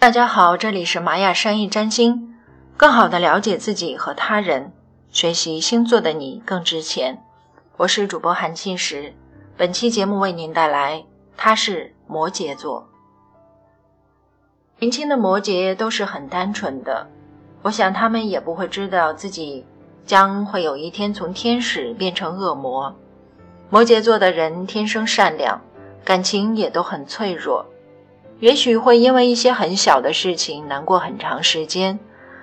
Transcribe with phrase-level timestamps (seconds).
[0.00, 2.34] 大家好，这里是玛雅商业占星，
[2.74, 4.72] 更好的了解自己和他人，
[5.10, 7.22] 学习星座的你更值钱。
[7.76, 9.12] 我是主播韩庆石，
[9.58, 11.04] 本期节目为您带来，
[11.36, 12.88] 他是摩羯座。
[14.78, 17.06] 年轻的摩羯都是很单纯的，
[17.60, 19.66] 我想他们也不会知道自己
[20.06, 22.96] 将会有一天从天使变成恶魔。
[23.68, 25.60] 摩羯座的人天生善良，
[26.02, 27.66] 感情也都很脆弱。
[28.40, 31.98] 也许会因为一些很小的事情难过很长时间，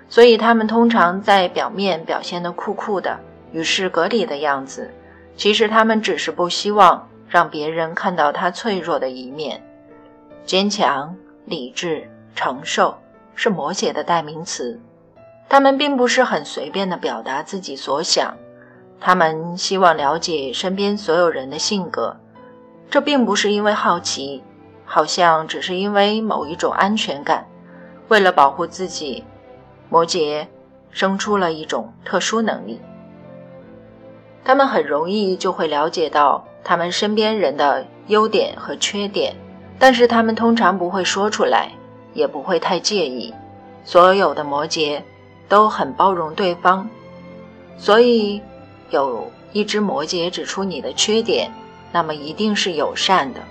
[0.08, 3.20] 所以他们通常在表面表现得酷酷的、
[3.52, 4.92] 与世隔离的样子。
[5.36, 9.62] 其实他们只是不希望让别人看到他脆弱的一面。
[10.46, 11.16] 坚强、
[11.46, 12.96] 理智、承受
[13.36, 14.80] 是摩羯的代名词。
[15.50, 18.36] 他们并不是很随便地表达自己所想，
[19.00, 22.16] 他们希望了解身边所有人的性格。
[22.90, 24.44] 这并不是因为好奇。
[24.90, 27.46] 好像只是因为某一种安全感，
[28.08, 29.24] 为了保护自己，
[29.90, 30.48] 摩羯
[30.90, 32.80] 生出了一种特殊能力。
[34.46, 39.36] 他们很容易就会了解到他们身边人的优点和缺点，
[39.78, 41.70] 但是他们通常不会说出来，
[42.14, 43.34] 也不会太介意。
[43.84, 45.02] 所有的摩羯
[45.50, 46.90] 都很包容对方，
[47.78, 48.42] 所以
[48.90, 51.52] 有一只摩羯指出你的缺点，
[51.92, 53.42] 那么一定是友善的。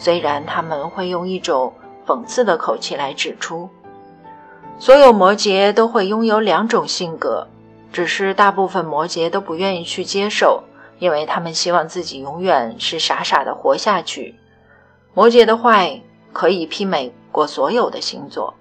[0.00, 1.74] 虽然他们会用一种
[2.06, 3.68] 讽刺的口气来指出，
[4.78, 7.46] 所有摩羯都会拥有两种性格，
[7.92, 10.64] 只是大部分摩羯都不愿意去接受，
[10.98, 14.34] 因为他们希望自己永远是傻傻的活下去。
[15.12, 16.00] 摩羯的坏
[16.32, 18.54] 可以媲美过所有的星座，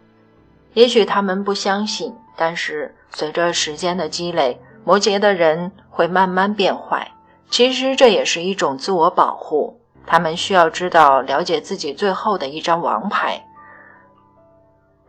[0.74, 7.14] 也许他们不相信，但是随着时间的积累，摩羯的人会慢慢变坏。
[7.50, 9.79] 其实这也是一种自我保护。
[10.12, 13.46] 他们需要知道、了解自己最后的一张王牌。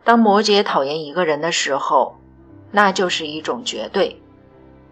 [0.03, 2.15] 当摩羯讨厌一个人的时候，
[2.69, 4.21] 那就是一种绝对。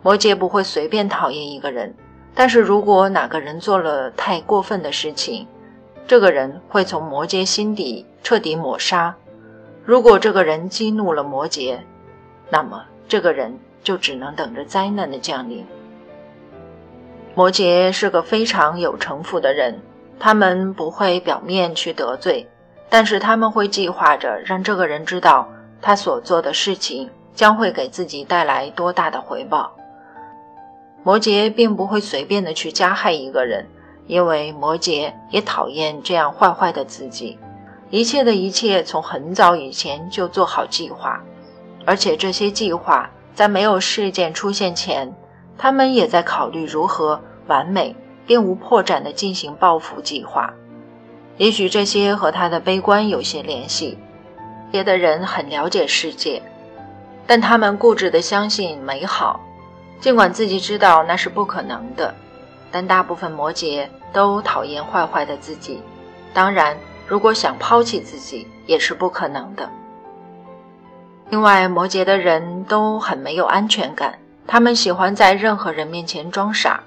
[0.02, 1.94] 摩羯不会随便讨厌一个人，
[2.34, 5.46] 但是如果哪个人做了太过分的事情，
[6.08, 9.16] 这个人会从摩羯心底彻底抹杀。
[9.86, 11.78] 如果这个人激怒了摩羯，
[12.50, 15.64] 那么这个人就只能等着灾难的降临。
[17.36, 19.80] 摩羯是个非常有城府的人。
[20.20, 22.46] 他们不会表面去得罪，
[22.90, 25.48] 但是他们会计划着让这个人知道
[25.82, 29.74] 他所做的事情将会给自己带来多大的回报。
[31.02, 33.66] 摩羯并不会随便的去加害一个人，
[34.08, 37.40] 因为摩羯也讨厌这样坏坏的自己。
[37.90, 41.24] 一切的一切从很早以前就做好计划，
[41.86, 45.12] 而且这些计划在没有事件出现前，
[45.58, 47.96] 他们也在考虑如何完美。
[48.30, 50.54] 并无破绽地进行报复计划，
[51.38, 53.98] 也许这些和他的悲观有些联系。
[54.70, 56.40] 别的人很了解世界，
[57.26, 59.40] 但他们固执地相信美好，
[60.00, 62.14] 尽管自己知道那是不可能的。
[62.70, 65.82] 但大部分摩羯都讨厌坏坏的自己，
[66.32, 69.68] 当然，如果想抛弃自己也是不可能的。
[71.32, 76.84] 另外，摩羯的人都很没有安全感，他们喜欢在任何人面前装傻。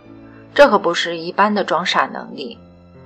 [0.54, 2.58] 这可不是一般的装傻能力。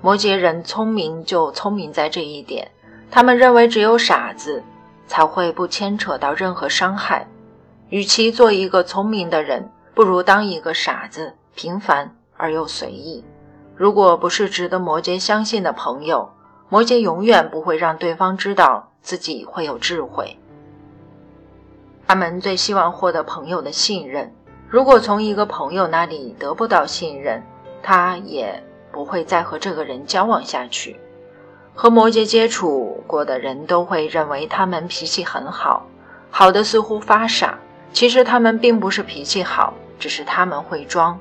[0.02, 2.70] 摩羯人聪明就聪明在这一点，
[3.10, 4.62] 他们认为只有傻子
[5.06, 7.26] 才会不牵扯到任何伤害。
[7.88, 13.24] 与其做一个聪明的人，不如当一个傻子，平凡而又随意。
[13.76, 16.28] 如果不是值得摩羯相信的朋友，
[16.68, 20.36] 摩羯永远不会让对方知道自己会有智慧。
[22.08, 24.32] 他们最希望获得朋友的信任。
[24.68, 27.42] 如果从一个朋友那里得不到信任，
[27.82, 30.96] 他也不会再和这个人交往下去。
[31.74, 35.86] 和摩羯接触过的人都会认为他们脾气很好，
[36.30, 37.58] 好的似乎发傻。
[37.92, 41.18] 其实他们并不是脾气好，只是他们会装。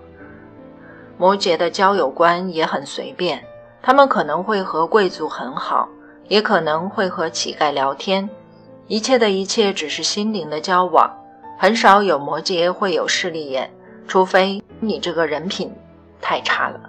[1.18, 3.44] 摩羯的交友观也很随便，
[3.82, 5.88] 他们可能会和贵族很好，
[6.28, 8.30] 也可能会和乞丐聊天。
[8.88, 11.10] 一切的一切只是心灵的交往。
[11.58, 13.72] 很少有摩羯会有势利眼，
[14.08, 15.74] 除非你这个人品
[16.22, 16.80] 太差了。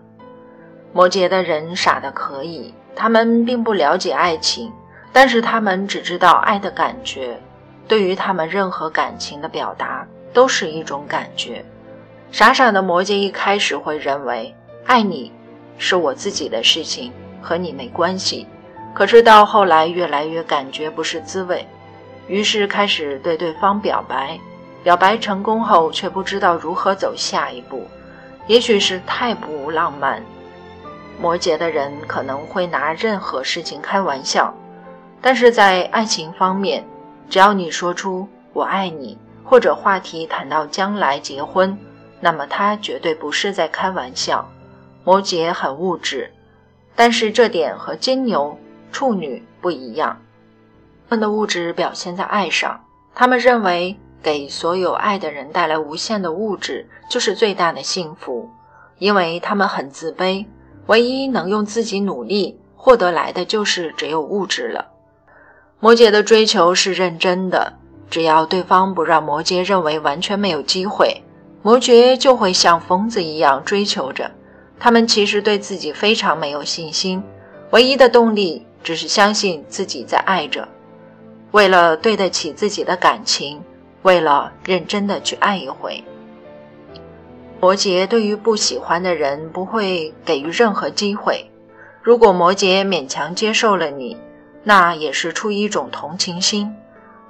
[0.92, 4.72] 摩羯的人傻的可以，他们并不了解爱情，
[5.12, 7.38] 但是他们只知道爱的感觉。
[7.86, 11.64] 对于他们任何感情的表达都是一种感觉。
[12.32, 14.52] 傻傻的摩羯一开始会认为
[14.84, 15.30] 爱你
[15.78, 18.46] 是我自己的事情，和你没关系。
[18.92, 21.64] 可是到后来越来越感觉不是滋味，
[22.26, 24.36] 于是开始对对方表白。
[24.86, 27.88] 表白成功后，却不知道如何走下一步，
[28.46, 30.22] 也许是太不浪漫。
[31.20, 34.54] 摩羯的人可能会拿任何事情开玩笑，
[35.20, 36.86] 但是在爱情方面，
[37.28, 41.76] 只要你说出“我爱你”，或者话题谈到将来结婚，
[42.20, 44.48] 那么他绝对不是在开玩笑。
[45.02, 46.32] 摩羯很物质，
[46.94, 48.56] 但是这点和金牛、
[48.92, 50.16] 处女不一样。
[51.08, 52.80] 他们的物质表现在爱上，
[53.16, 58.50] 他们认为给所有爱的人带来无限的物质就是最大的幸福，
[58.98, 60.44] 因为他们很自卑，
[60.86, 64.86] 唯一能用自己努力获得来的就是只有物质了。
[65.78, 67.74] 摩羯的追求是认真的，
[68.08, 71.22] 只要对方不让摩羯认为完全没有机会，
[71.62, 74.30] 摩羯就会像疯子一样追求着。
[74.78, 77.22] 他们其实对自己非常没有信心，
[77.70, 80.66] 唯一的动力只是相信自己在爱着。
[81.52, 83.62] 为了对得起自己的感情，
[84.06, 86.00] 为了认真的去爱一回，
[87.60, 91.50] 摩羯对于不喜欢的人不会给予任何机会。
[92.02, 94.16] 如果摩羯勉强接受了你，
[94.62, 96.72] 那也是出于一种同情心。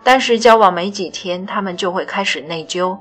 [0.05, 2.95] 但是交往没几天，他们就会开始内疚。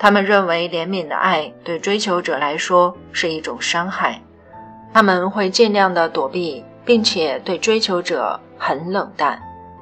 [0.00, 4.20] 他们认为怜悯的爱对追求者来说是一种伤害，
[4.92, 9.40] 他们会尽量的躲避，并且对追求者很冷淡。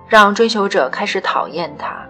[0.09, 2.07] 让追求者开始讨厌他。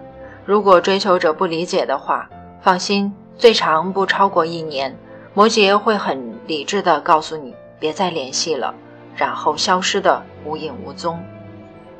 [0.51, 2.29] 如果追求者不理解的话，
[2.61, 4.93] 放心，最长不超过一年。
[5.33, 8.75] 摩羯会很理智的告诉你别再联系了，
[9.15, 11.17] 然后消失的无影无踪。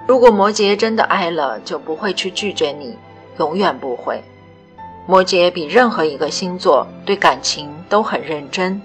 [0.06, 2.98] 如果摩羯真的爱了，就不会去拒绝你，
[3.38, 4.22] 永远不会。
[5.08, 8.82] 摩羯比任何一个星座对感情都很认真，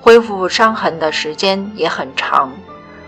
[0.00, 2.50] 恢复伤痕的时间也很长。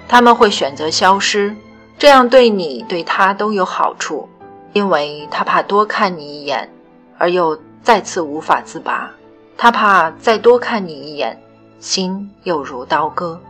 [0.07, 1.57] 他们会选择消失。
[1.97, 4.29] 这样对你对他都有好处，
[4.75, 6.69] 因为他怕多看你一眼，
[7.17, 9.11] 而又再次无法自拔。
[9.57, 11.41] 他怕再多看你一眼，
[11.79, 13.41] 心又如刀割。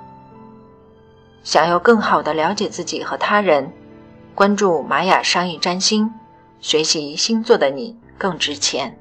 [1.42, 3.72] 想要更好的了解自己和他人，
[4.34, 6.12] 关注玛雅商业占星，
[6.60, 8.98] 学习星座的你更值钱。